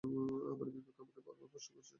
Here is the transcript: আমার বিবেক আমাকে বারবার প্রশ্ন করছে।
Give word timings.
আমার 0.51 0.67
বিবেক 0.67 0.95
আমাকে 0.95 1.19
বারবার 1.25 1.47
প্রশ্ন 1.51 1.71
করছে। 1.73 1.89